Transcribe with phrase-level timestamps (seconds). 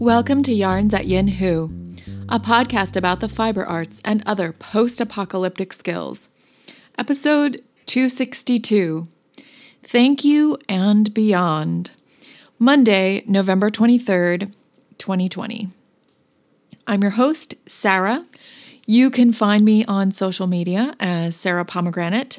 [0.00, 1.94] Welcome to Yarns at Yin Hu,
[2.26, 6.30] a podcast about the fiber arts and other post apocalyptic skills.
[6.96, 9.08] Episode 262
[9.82, 11.90] Thank You and Beyond.
[12.58, 14.54] Monday, November 23rd,
[14.96, 15.68] 2020.
[16.86, 18.24] I'm your host, Sarah.
[18.86, 22.38] You can find me on social media as Sarah Pomegranate.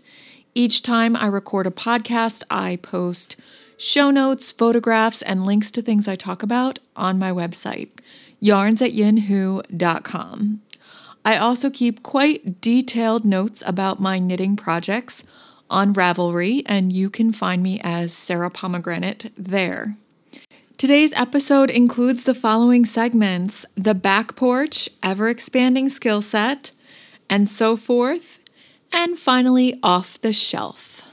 [0.55, 3.35] Each time I record a podcast, I post
[3.81, 7.89] show notes, photographs, and links to things I talk about on my website,
[8.41, 10.61] yarnsatyinhu.com.
[11.25, 15.23] I also keep quite detailed notes about my knitting projects
[15.69, 19.97] on Ravelry, and you can find me as Sarah Pomegranate there.
[20.77, 26.69] Today's episode includes the following segments the back porch, ever expanding skill set,
[27.29, 28.37] and so forth,
[28.91, 31.10] and finally, off the shelf.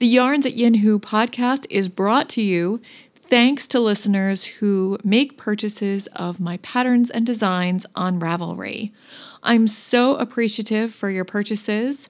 [0.00, 2.80] The Yarns at Yin podcast is brought to you
[3.14, 8.92] thanks to listeners who make purchases of my patterns and designs on Ravelry.
[9.42, 12.08] I'm so appreciative for your purchases,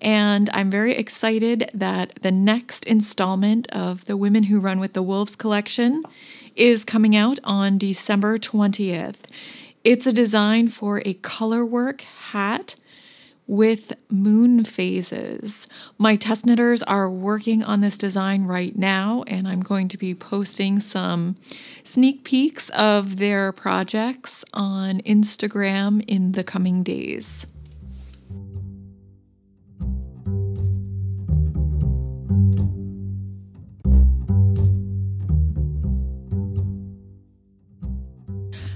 [0.00, 5.02] and I'm very excited that the next installment of the Women Who Run with the
[5.02, 6.04] Wolves collection
[6.54, 9.24] is coming out on December 20th.
[9.84, 12.76] It's a design for a colorwork hat
[13.46, 15.66] with moon phases.
[15.98, 20.14] My test knitters are working on this design right now, and I'm going to be
[20.14, 21.36] posting some
[21.84, 27.46] sneak peeks of their projects on Instagram in the coming days.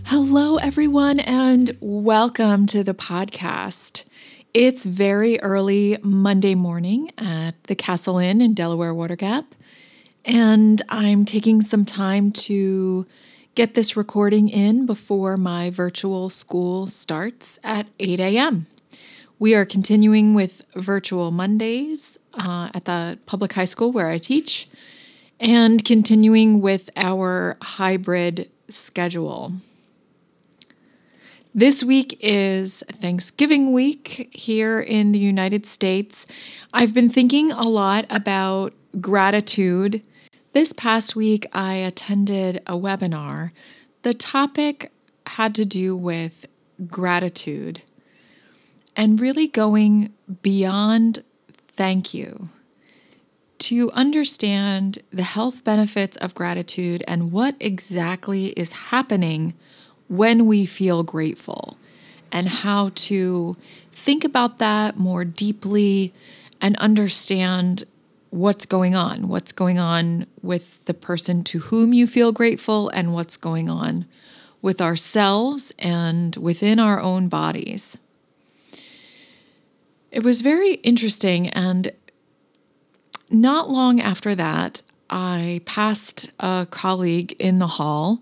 [0.04, 4.04] Hello, everyone, and welcome to the podcast.
[4.52, 9.54] It's very early Monday morning at the Castle Inn in Delaware Water Gap,
[10.24, 13.06] and I'm taking some time to
[13.54, 18.66] get this recording in before my virtual school starts at 8 a.m.
[19.38, 24.69] We are continuing with virtual Mondays uh, at the public high school where I teach
[25.38, 29.52] and continuing with our hybrid schedule.
[31.55, 36.25] This week is Thanksgiving week here in the United States.
[36.72, 40.06] I've been thinking a lot about gratitude.
[40.53, 43.50] This past week, I attended a webinar.
[44.03, 44.93] The topic
[45.27, 46.47] had to do with
[46.87, 47.82] gratitude
[48.94, 51.25] and really going beyond
[51.67, 52.49] thank you
[53.59, 59.55] to understand the health benefits of gratitude and what exactly is happening
[60.10, 61.78] when we feel grateful
[62.32, 63.56] and how to
[63.93, 66.12] think about that more deeply
[66.60, 67.84] and understand
[68.31, 73.15] what's going on, what's going on with the person to whom you feel grateful, and
[73.15, 74.04] what's going on
[74.60, 77.97] with ourselves and within our own bodies.
[80.10, 81.93] It was very interesting, and
[83.31, 88.20] not long after that, I passed a colleague in the hall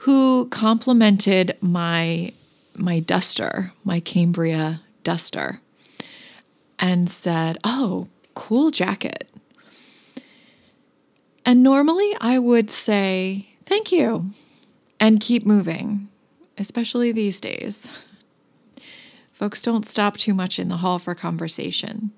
[0.00, 2.32] who complimented my
[2.78, 5.60] my duster, my Cambria duster,
[6.78, 9.28] and said, "Oh, cool jacket."
[11.44, 14.30] And normally I would say, "Thank you,"
[14.98, 16.08] and keep moving,
[16.56, 17.92] especially these days.
[19.30, 22.12] Folks don't stop too much in the hall for conversation.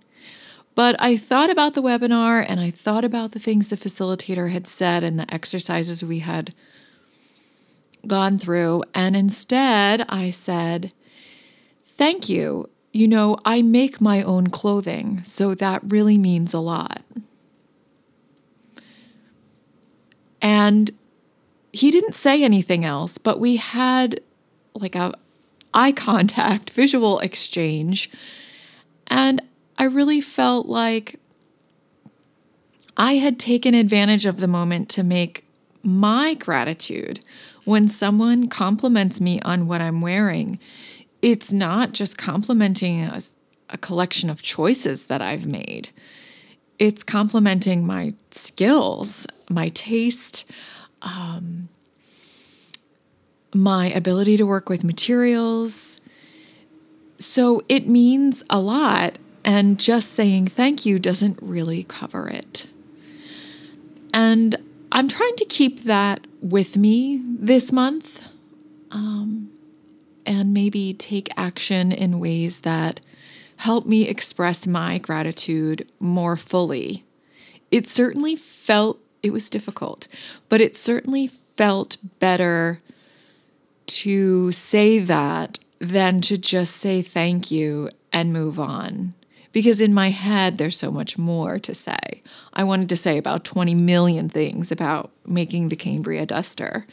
[0.75, 4.67] But I thought about the webinar and I thought about the things the facilitator had
[4.67, 6.55] said and the exercises we had
[8.07, 8.83] gone through.
[8.95, 10.93] And instead, I said,
[11.85, 12.69] Thank you.
[12.93, 17.03] You know, I make my own clothing, so that really means a lot.
[20.43, 20.91] And
[21.73, 24.21] he didn't say anything else, but we had
[24.75, 25.13] like a
[25.73, 28.11] eye contact, visual exchange.
[29.07, 29.41] And
[29.79, 31.19] I really felt like
[32.97, 35.47] I had taken advantage of the moment to make
[35.83, 37.21] my gratitude
[37.65, 40.59] when someone compliments me on what I'm wearing,
[41.21, 43.23] it's not just complimenting a,
[43.71, 45.91] a collection of choices that I've made.
[46.79, 50.51] It's complimenting my skills, my taste,
[51.03, 51.69] um,
[53.55, 56.01] my ability to work with materials.
[57.19, 62.67] So it means a lot, and just saying thank you doesn't really cover it.
[64.13, 64.57] And
[64.95, 68.29] I'm trying to keep that with me this month
[68.91, 69.51] um,
[70.27, 73.01] and maybe take action in ways that
[73.57, 77.05] help me express my gratitude more fully.
[77.71, 80.09] It certainly felt, it was difficult,
[80.51, 82.83] but it certainly felt better
[83.87, 89.15] to say that than to just say thank you and move on.
[89.53, 92.23] Because in my head, there's so much more to say.
[92.55, 96.87] I wanted to say about 20 million things about making the Cambria duster.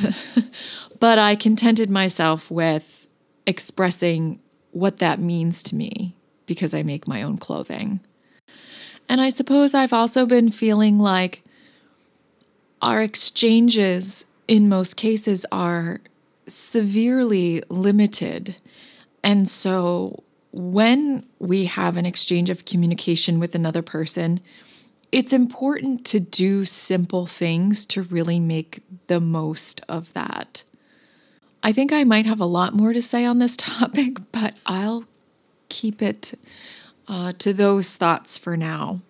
[1.00, 3.08] but I contented myself with
[3.46, 4.40] expressing
[4.72, 6.14] what that means to me
[6.46, 8.00] because I make my own clothing.
[9.08, 11.42] And I suppose I've also been feeling like
[12.82, 16.00] our exchanges in most cases are
[16.46, 18.56] severely limited.
[19.22, 20.22] And so
[20.56, 24.38] when we have an exchange of communication with another person,
[25.10, 30.62] it's important to do simple things to really make the most of that.
[31.60, 35.06] I think I might have a lot more to say on this topic, but I'll
[35.68, 36.38] keep it
[37.08, 39.00] uh, to those thoughts for now.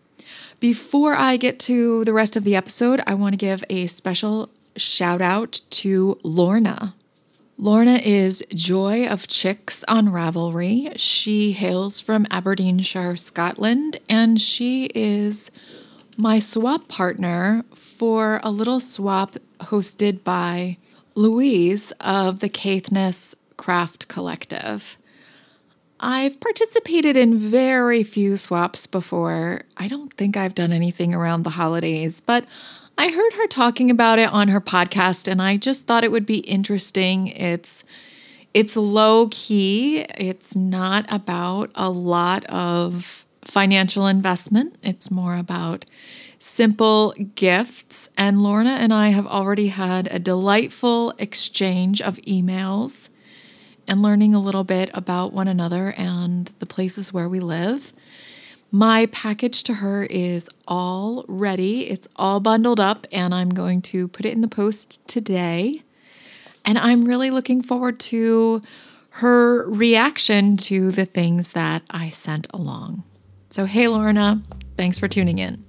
[0.60, 4.48] Before I get to the rest of the episode, I want to give a special
[4.76, 6.94] shout out to Lorna.
[7.56, 10.92] Lorna is Joy of Chicks on Ravelry.
[10.96, 15.52] She hails from Aberdeenshire, Scotland, and she is
[16.16, 20.78] my swap partner for a little swap hosted by
[21.14, 24.98] Louise of the Caithness Craft Collective.
[26.00, 29.62] I've participated in very few swaps before.
[29.76, 32.46] I don't think I've done anything around the holidays, but
[32.96, 36.26] I heard her talking about it on her podcast and I just thought it would
[36.26, 37.28] be interesting.
[37.28, 37.84] It's
[38.52, 40.00] it's low key.
[40.16, 44.76] It's not about a lot of financial investment.
[44.82, 45.84] It's more about
[46.38, 48.10] simple gifts.
[48.16, 53.08] And Lorna and I have already had a delightful exchange of emails
[53.88, 57.92] and learning a little bit about one another and the places where we live.
[58.74, 61.88] My package to her is all ready.
[61.88, 65.82] It's all bundled up, and I'm going to put it in the post today.
[66.64, 68.62] And I'm really looking forward to
[69.10, 73.04] her reaction to the things that I sent along.
[73.48, 74.42] So, hey, Lorna,
[74.76, 75.64] thanks for tuning in.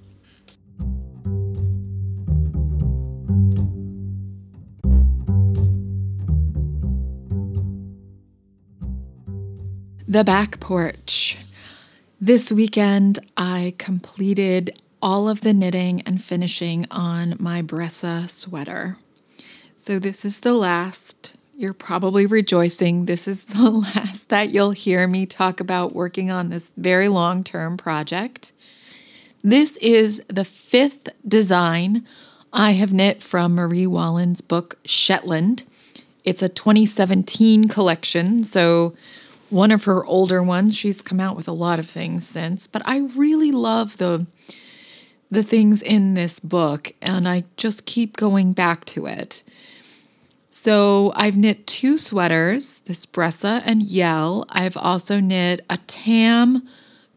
[10.08, 11.38] The back porch.
[12.20, 18.94] This weekend, I completed all of the knitting and finishing on my Bressay sweater.
[19.76, 21.36] So, this is the last.
[21.54, 23.04] You're probably rejoicing.
[23.04, 27.44] This is the last that you'll hear me talk about working on this very long
[27.44, 28.52] term project.
[29.44, 32.06] This is the fifth design
[32.50, 35.64] I have knit from Marie Wallin's book Shetland.
[36.24, 38.94] It's a 2017 collection, so
[39.50, 40.76] one of her older ones.
[40.76, 44.26] She's come out with a lot of things since, but I really love the
[45.28, 49.42] the things in this book and I just keep going back to it.
[50.50, 54.46] So I've knit two sweaters, this Bressay and Yell.
[54.48, 56.66] I've also knit a tam,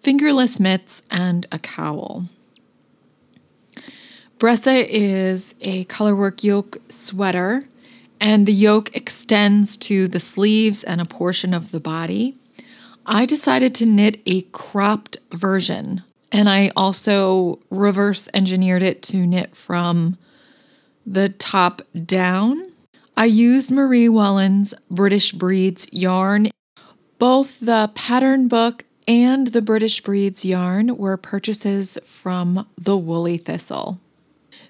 [0.01, 2.25] fingerless mitts, and a cowl.
[4.39, 7.68] Bressay is a colorwork yoke sweater
[8.19, 12.35] and the yoke extends to the sleeves and a portion of the body.
[13.05, 19.55] I decided to knit a cropped version, and I also reverse engineered it to knit
[19.55, 20.17] from
[21.05, 22.63] the top down.
[23.17, 26.49] I used Marie Wallin's British Breeds yarn.
[27.17, 33.99] Both the pattern book and the British Breeds yarn were purchases from the Woolly Thistle.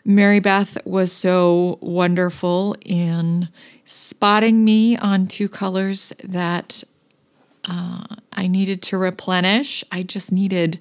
[0.09, 3.47] Mary Beth was so wonderful in
[3.85, 6.83] spotting me on two colors that
[7.65, 9.83] uh, I needed to replenish.
[9.91, 10.79] I just needed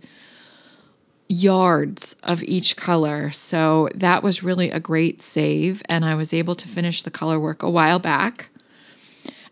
[1.28, 3.30] yards of each color.
[3.30, 5.82] So that was really a great save.
[5.90, 8.48] And I was able to finish the color work a while back.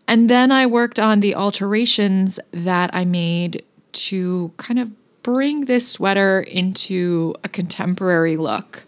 [0.07, 4.91] And then I worked on the alterations that I made to kind of
[5.21, 8.86] bring this sweater into a contemporary look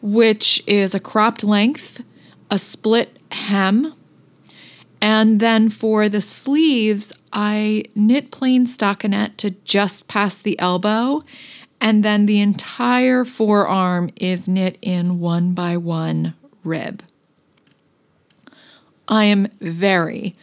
[0.00, 2.02] which is a cropped length,
[2.50, 3.94] a split hem.
[5.00, 11.22] And then for the sleeves, I knit plain stockinette to just past the elbow.
[11.80, 16.34] And then the entire forearm is knit in one by one
[16.64, 17.02] rib.
[19.08, 20.34] I am very,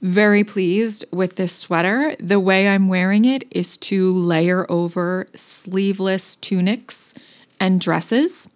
[0.00, 2.14] very pleased with this sweater.
[2.20, 7.12] The way I'm wearing it is to layer over sleeveless tunics
[7.58, 8.48] and dresses.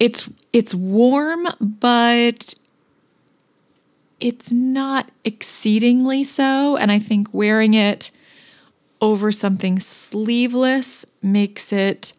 [0.00, 2.54] It's it's warm, but
[4.20, 6.76] it's not exceedingly so.
[6.76, 8.10] And I think wearing it
[9.00, 12.12] over something sleeveless makes it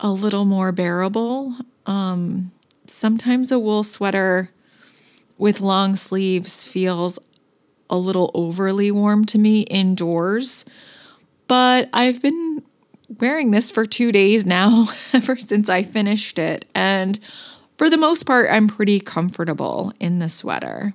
[0.00, 1.56] a little more bearable.
[1.86, 2.52] Um,
[2.86, 4.50] sometimes a wool sweater
[5.36, 7.18] with long sleeves feels
[7.90, 10.64] a little overly warm to me indoors.
[11.46, 12.62] But I've been
[13.08, 16.66] wearing this for two days now, ever since I finished it.
[16.74, 17.18] And
[17.76, 20.94] for the most part, I'm pretty comfortable in the sweater.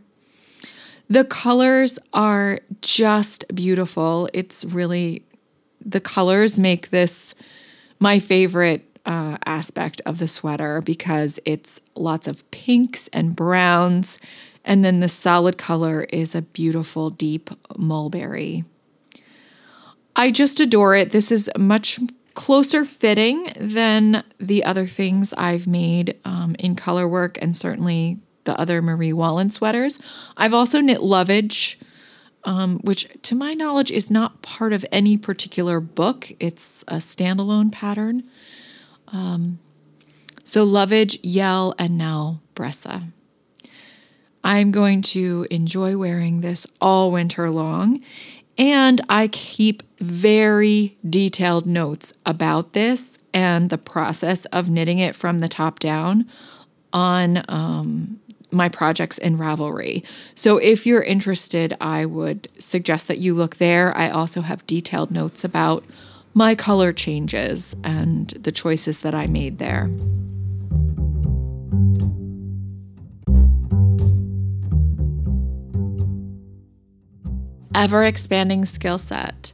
[1.09, 4.29] The colors are just beautiful.
[4.33, 5.23] It's really,
[5.83, 7.35] the colors make this
[7.99, 14.17] my favorite uh, aspect of the sweater because it's lots of pinks and browns.
[14.65, 18.63] And then the solid color is a beautiful deep mulberry.
[20.15, 21.11] I just adore it.
[21.11, 21.99] This is much
[22.33, 28.59] closer fitting than the other things I've made um, in color work and certainly the
[28.59, 29.99] other Marie Wallin sweaters.
[30.35, 31.79] I've also knit lovage,
[32.43, 37.71] um, which to my knowledge is not part of any particular book, it's a standalone
[37.71, 38.23] pattern.
[39.07, 39.59] Um,
[40.43, 43.11] so, lovage, Yell, and now Bressay.
[44.43, 48.01] I'm going to enjoy wearing this all winter long.
[48.57, 55.39] And I keep very detailed notes about this and the process of knitting it from
[55.39, 56.29] the top down
[56.91, 58.19] on um,
[58.51, 60.03] my projects in Ravelry.
[60.35, 63.95] So if you're interested, I would suggest that you look there.
[63.97, 65.83] I also have detailed notes about
[66.33, 69.89] my color changes and the choices that I made there.
[77.75, 79.51] ever expanding skill set.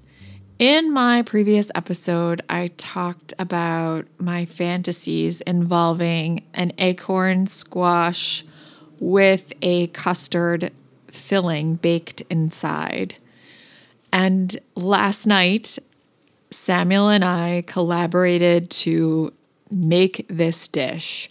[0.60, 8.44] In my previous episode, I talked about my fantasies involving an acorn squash
[9.00, 10.74] with a custard
[11.08, 13.16] filling baked inside.
[14.12, 15.80] And last night,
[16.52, 19.32] Samuel and I collaborated to
[19.72, 21.30] make this dish,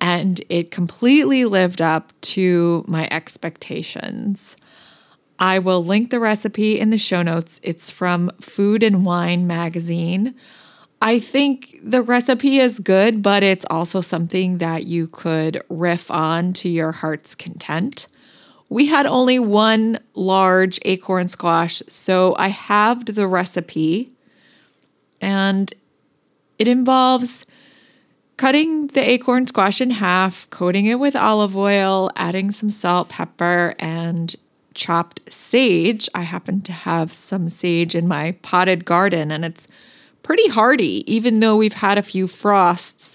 [0.00, 4.54] and it completely lived up to my expectations.
[5.38, 7.60] I will link the recipe in the show notes.
[7.62, 10.34] It's from Food and Wine magazine.
[11.02, 16.52] I think the recipe is good, but it's also something that you could riff on
[16.54, 18.06] to your heart's content.
[18.68, 24.14] We had only one large acorn squash, so I halved the recipe
[25.20, 25.72] and
[26.58, 27.46] it involves
[28.36, 33.74] cutting the acorn squash in half, coating it with olive oil, adding some salt, pepper,
[33.78, 34.34] and
[34.74, 36.08] chopped sage.
[36.14, 39.66] I happen to have some sage in my potted garden and it's
[40.24, 43.14] pretty hardy, even though we've had a few frosts.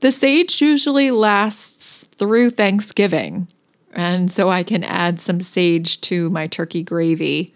[0.00, 3.48] The sage usually lasts through Thanksgiving,
[3.92, 7.50] and so I can add some sage to my turkey gravy.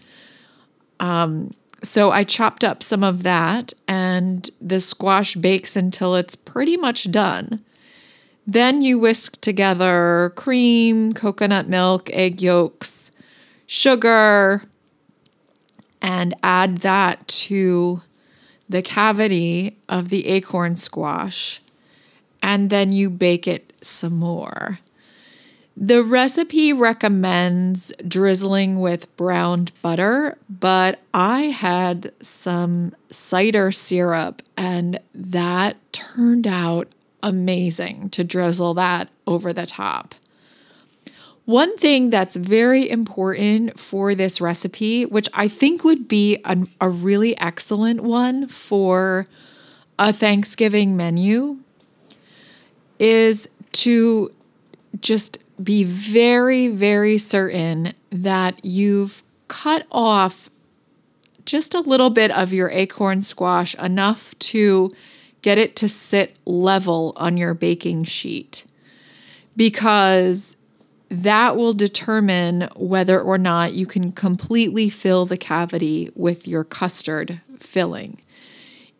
[1.01, 6.77] Um, so I chopped up some of that, and the squash bakes until it's pretty
[6.77, 7.65] much done.
[8.47, 13.13] Then you whisk together cream, coconut milk, egg yolks,
[13.69, 14.63] sugar
[16.01, 18.01] and add that to
[18.69, 21.61] the cavity of the acorn squash.
[22.43, 24.81] And then you bake it some more.
[25.77, 35.77] The recipe recommends drizzling with browned butter, but I had some cider syrup and that
[35.93, 36.89] turned out
[37.23, 40.15] amazing to drizzle that over the top.
[41.49, 46.91] One thing that's very important for this recipe, which I think would be a, a
[46.91, 49.27] really excellent one for
[49.99, 51.61] a Thanksgiving menu,
[52.99, 54.31] is to
[55.01, 60.51] just be very, very certain that you've cut off
[61.47, 64.91] just a little bit of your acorn squash, enough to
[65.41, 68.67] get it to sit level on your baking sheet.
[69.57, 70.58] Because
[71.11, 77.41] that will determine whether or not you can completely fill the cavity with your custard
[77.59, 78.21] filling.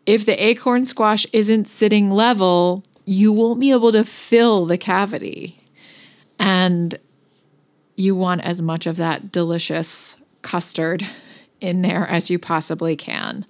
[0.05, 5.59] If the acorn squash isn't sitting level, you won't be able to fill the cavity.
[6.39, 6.97] And
[7.95, 11.05] you want as much of that delicious custard
[11.59, 13.45] in there as you possibly can.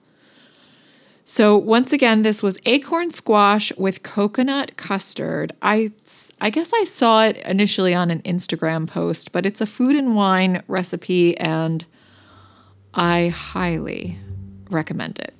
[1.31, 5.53] So once again, this was acorn squash with coconut custard.
[5.61, 5.91] I
[6.41, 10.15] I guess I saw it initially on an Instagram post, but it's a food and
[10.15, 11.85] wine recipe and
[12.95, 14.17] I highly
[14.71, 15.35] recommend it.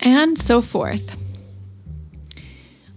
[0.00, 1.16] And so forth.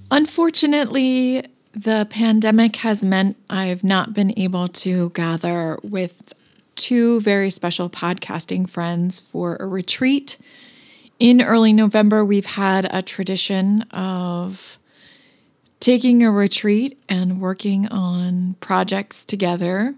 [0.10, 6.34] Unfortunately, the pandemic has meant I've not been able to gather with
[6.76, 10.38] two very special podcasting friends for a retreat
[11.20, 14.78] In early November, we've had a tradition of
[15.80, 19.96] taking a retreat and working on projects together.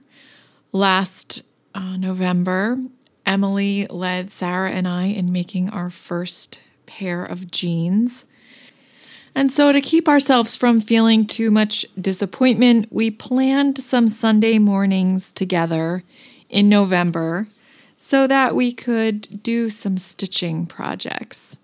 [0.72, 1.42] Last
[1.74, 2.78] uh, November,
[3.26, 8.26] Emily led Sarah and I in making our first pair of jeans.
[9.38, 15.34] And so, to keep ourselves from feeling too much disappointment, we planned some Sunday mornings
[15.34, 16.02] together
[16.50, 17.48] in November
[17.98, 21.58] so that we could do some stitching projects.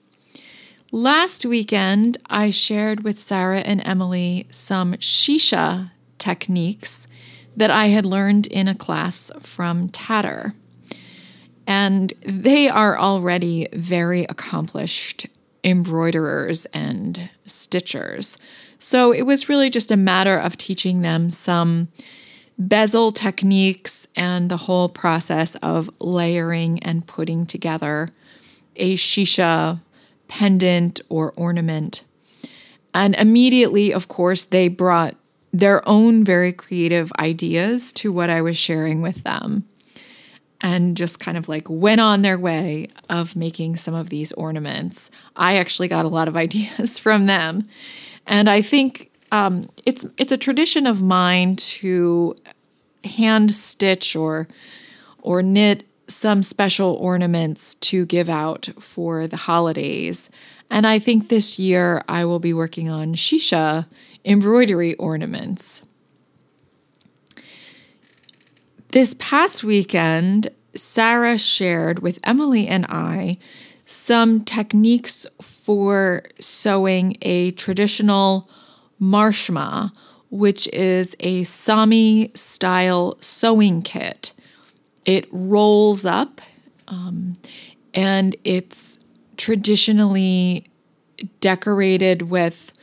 [0.91, 7.07] Last weekend, I shared with Sarah and Emily some shisha techniques
[7.55, 10.53] that I had learned in a class from Tatter.
[11.65, 15.27] And they are already very accomplished
[15.63, 18.37] embroiderers and stitchers.
[18.79, 21.89] So it was really just a matter of teaching them some
[22.57, 28.09] bezel techniques and the whole process of layering and putting together
[28.75, 29.81] a shisha
[30.27, 32.03] pendant or ornament.
[32.93, 35.15] And immediately, of course, they brought
[35.53, 39.65] their own very creative ideas to what I was sharing with them
[40.61, 45.09] and just kind of like went on their way of making some of these ornaments.
[45.35, 47.63] I actually got a lot of ideas from them.
[48.27, 52.35] And I think um, it's it's a tradition of mine to
[53.03, 54.47] hand stitch or
[55.21, 60.29] or knit some special ornaments to give out for the holidays.
[60.69, 63.87] And I think this year I will be working on shisha
[64.25, 65.83] embroidery ornaments.
[68.91, 73.37] This past weekend, Sarah shared with Emily and I
[73.85, 78.49] some techniques for sewing a traditional
[79.01, 79.93] marshma,
[80.29, 84.33] which is a Sami style sewing kit.
[85.05, 86.41] It rolls up
[86.89, 87.37] um,
[87.93, 88.99] and it's
[89.37, 90.65] traditionally
[91.39, 92.73] decorated with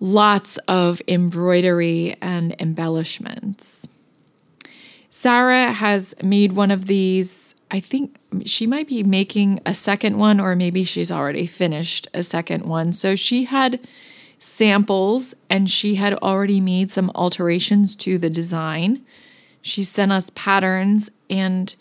[0.00, 3.88] lots of embroidery and embellishments.
[5.14, 7.54] Sarah has made one of these.
[7.70, 12.24] I think she might be making a second one, or maybe she's already finished a
[12.24, 12.92] second one.
[12.92, 13.78] So she had
[14.40, 19.06] samples and she had already made some alterations to the design.
[19.62, 21.76] She sent us patterns, and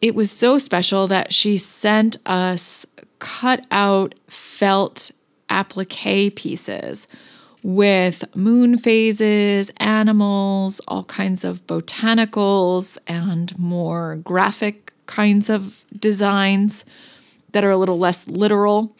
[0.00, 2.86] it was so special that she sent us
[3.18, 5.10] cut out felt
[5.50, 7.08] applique pieces
[7.62, 16.84] with moon phases, animals, all kinds of botanicals, and more graphic kinds of designs
[17.52, 18.94] that are a little less literal.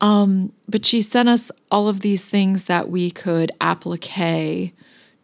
[0.00, 4.72] Um, but she sent us all of these things that we could applique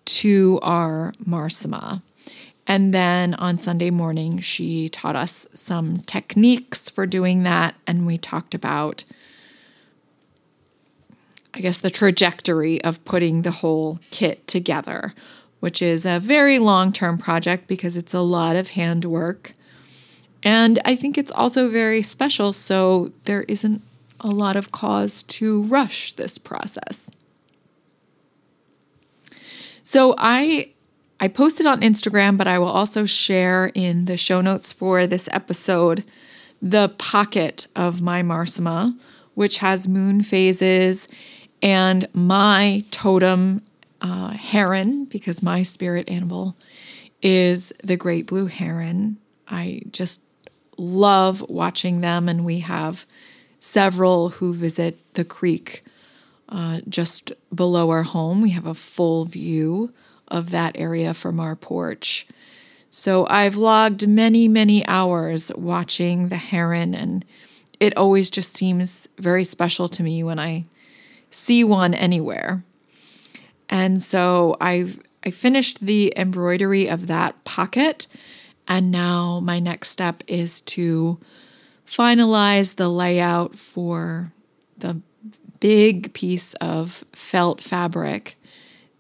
[0.04, 2.02] to our Marsima.
[2.66, 7.74] And then on Sunday morning, she taught us some techniques for doing that.
[7.86, 9.04] And we talked about
[11.54, 15.14] I guess, the trajectory of putting the whole kit together,
[15.60, 19.52] which is a very long term project because it's a lot of handwork.
[20.42, 23.82] And I think it's also very special, so there isn't
[24.20, 27.10] a lot of cause to rush this process.
[29.82, 30.70] So I
[31.20, 35.28] I posted on Instagram, but I will also share in the show notes for this
[35.30, 36.04] episode
[36.60, 38.98] the pocket of my Marsima,
[39.34, 41.06] which has moon phases
[41.64, 43.62] and my totem
[44.02, 46.56] uh, heron, because my spirit animal
[47.22, 49.16] is the great blue heron.
[49.48, 50.20] I just
[50.76, 53.06] love watching them, and we have
[53.60, 55.80] several who visit the creek
[56.50, 58.42] uh, just below our home.
[58.42, 59.88] We have a full view
[60.28, 62.26] of that area from our porch.
[62.90, 67.24] So I've logged many, many hours watching the heron, and
[67.80, 70.64] it always just seems very special to me when I
[71.34, 72.64] see one anywhere.
[73.68, 78.06] And so I've I finished the embroidery of that pocket
[78.68, 81.18] and now my next step is to
[81.86, 84.32] finalize the layout for
[84.78, 85.00] the
[85.60, 88.36] big piece of felt fabric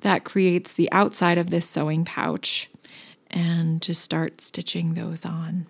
[0.00, 2.70] that creates the outside of this sewing pouch
[3.30, 5.66] and to start stitching those on.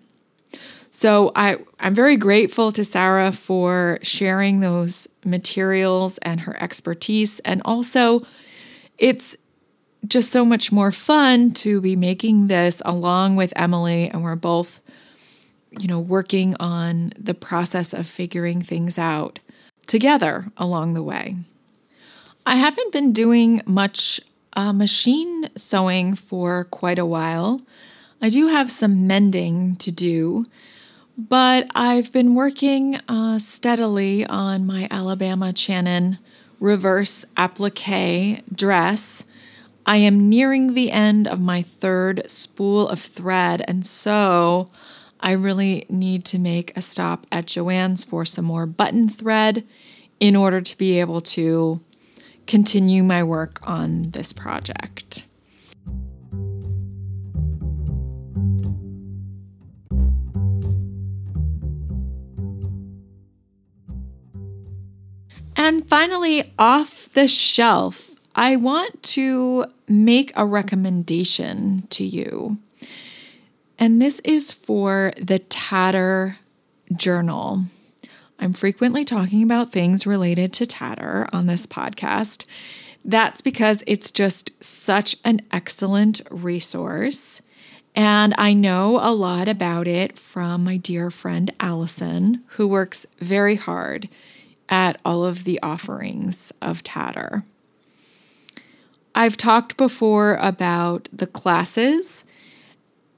[0.95, 7.41] So I, I'm very grateful to Sarah for sharing those materials and her expertise.
[7.41, 8.21] And also,
[8.97, 9.35] it's
[10.07, 14.07] just so much more fun to be making this along with Emily.
[14.07, 14.79] And we're both,
[15.77, 19.39] you know, working on the process of figuring things out
[19.87, 21.35] together along the way.
[22.45, 24.21] I haven't been doing much
[24.53, 27.59] uh, machine sewing for quite a while.
[28.21, 30.45] I do have some mending to do
[31.17, 36.17] But I've been working uh, steadily on my Alabama Chanin
[36.59, 39.23] reverse applique dress.
[39.85, 44.67] I am nearing the end of my third spool of thread, and so
[45.21, 49.65] I really need to make a stop at Joann's for some more button thread
[50.19, 51.79] in order to be able to
[52.45, 55.24] continue my work on this project.
[65.55, 72.57] And finally, off the shelf, I want to make a recommendation to you.
[73.79, 76.35] And this is for the Tatter
[76.93, 77.65] Journal.
[78.37, 82.45] I'm frequently talking about things related to Tatter on this podcast.
[83.05, 87.41] That's because it's just such an excellent resource.
[87.95, 93.55] And I know a lot about it from my dear friend Allison, who works very
[93.55, 94.09] hard
[94.69, 97.41] at all of the offerings of Tatter.
[99.13, 102.25] I've talked before about the classes.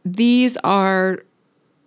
[0.06, 1.20] These are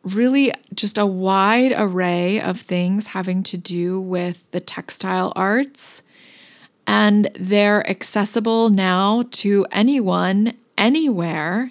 [0.03, 6.03] really just a wide array of things having to do with the textile arts.
[6.87, 11.71] And they're accessible now to anyone, anywhere.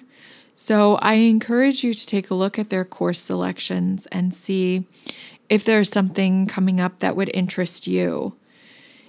[0.56, 4.84] So I encourage you to take a look at their course selections and see
[5.50, 8.34] if there's something coming up that would interest you.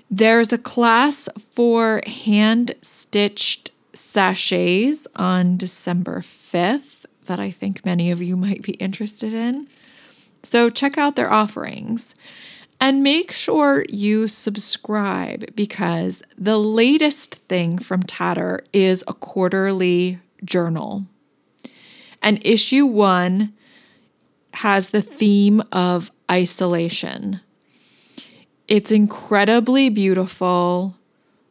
[0.10, 8.21] There's a class for hand stitched sachets on December 5th that I think many of
[8.21, 9.67] you might be interested in.
[10.43, 12.15] So check out their offerings
[12.80, 21.06] and make sure you subscribe because the latest thing from Tatter is a quarterly journal.
[22.23, 23.54] And issue one
[24.56, 27.41] has the theme of isolation.
[28.67, 30.95] It's incredibly beautiful,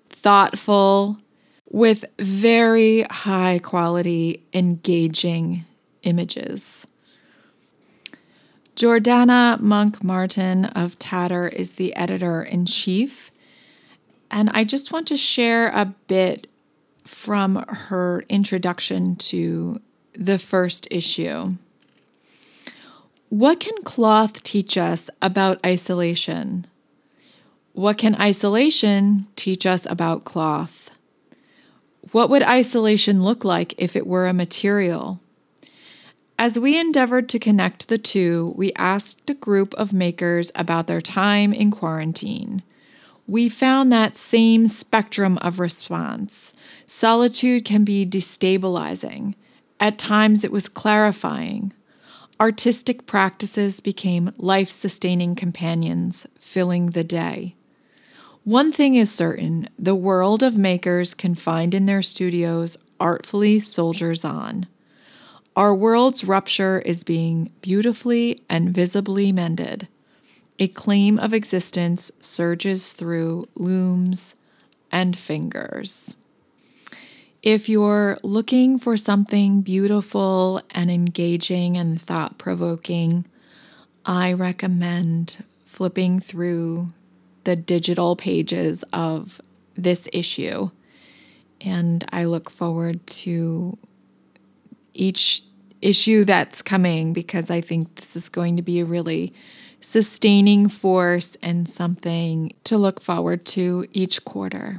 [0.09, 1.19] thoughtful,
[1.69, 5.65] with very high quality, engaging
[6.03, 6.87] images.
[8.75, 13.31] Jordana Munk Martin of Tatter is the editor in chief.
[14.31, 16.47] And I just want to share a bit
[17.05, 19.81] from her introduction to
[20.15, 21.51] the first issue.
[23.31, 26.67] What can cloth teach us about isolation?
[27.75, 30.91] What can isolation teach us about cloth?
[32.11, 35.21] What would isolation look like if it were a material?
[36.41, 41.01] As we endeavored to connect the two, we asked a group of makers about their
[41.01, 42.65] time in quarantine.
[43.29, 46.53] We found that same spectrum of response.
[46.85, 49.35] Solitude can be destabilizing.
[49.79, 51.73] At times, it was clarifying
[52.41, 57.55] artistic practices became life sustaining companions, filling the day.
[58.45, 64.67] One thing is certain the world of makers confined in their studios artfully soldiers on.
[65.55, 69.89] Our world's rupture is being beautifully and visibly mended.
[70.59, 74.35] A claim of existence surges through looms
[74.91, 76.17] and fingers.
[77.43, 83.27] If you're looking for something beautiful and engaging and thought provoking,
[84.05, 86.89] I recommend flipping through
[87.45, 89.41] the digital pages of
[89.75, 90.71] this issue.
[91.63, 93.79] And I look forward to
[94.93, 95.43] each
[95.81, 99.33] issue that's coming because I think this is going to be a really
[99.81, 104.75] sustaining force and something to look forward to each quarter.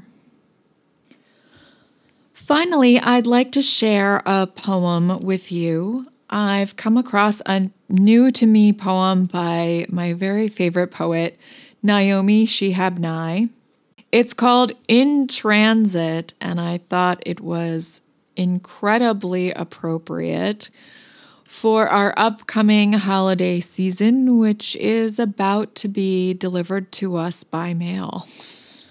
[2.51, 6.03] Finally, I'd like to share a poem with you.
[6.29, 11.41] I've come across a new to me poem by my very favorite poet,
[11.81, 13.47] Naomi Shihab Nye.
[14.11, 18.01] It's called In Transit, and I thought it was
[18.35, 20.69] incredibly appropriate
[21.45, 28.27] for our upcoming holiday season, which is about to be delivered to us by mail.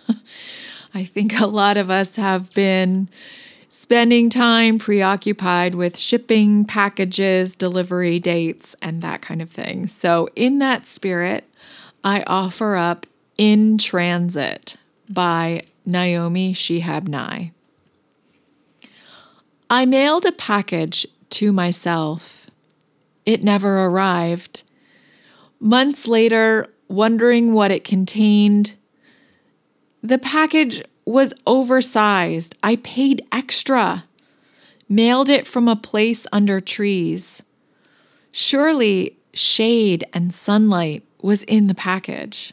[0.94, 3.10] I think a lot of us have been
[3.70, 9.86] spending time preoccupied with shipping, packages, delivery dates, and that kind of thing.
[9.86, 11.44] So, in that spirit,
[12.02, 13.06] I offer up
[13.38, 14.76] In Transit
[15.08, 17.52] by Naomi Shihab Nye.
[19.70, 22.48] I mailed a package to myself.
[23.24, 24.64] It never arrived.
[25.60, 28.74] Months later, wondering what it contained,
[30.02, 32.54] the package was oversized.
[32.62, 34.04] I paid extra.
[34.88, 37.44] Mailed it from a place under trees.
[38.32, 42.52] Surely shade, and sunlight was in the package.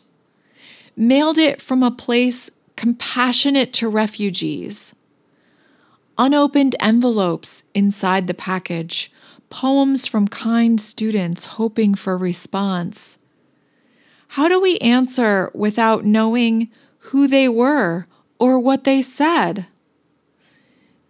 [0.96, 4.94] Mailed it from a place compassionate to refugees.
[6.18, 9.12] Unopened envelopes inside the package,
[9.50, 13.18] poems from kind students hoping for response.
[14.30, 16.70] How do we answer without knowing
[17.12, 18.08] who they were
[18.40, 19.66] or what they said?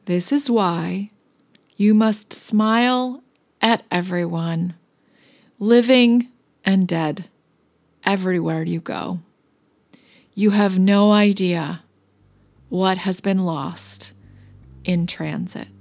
[0.06, 1.10] This is why
[1.76, 3.22] you must smile
[3.62, 4.76] at everyone,
[5.60, 6.30] living
[6.64, 7.30] and dead,
[8.04, 9.20] everywhere you go.
[10.34, 11.84] You have no idea
[12.70, 14.14] what has been lost
[14.84, 15.77] in transit.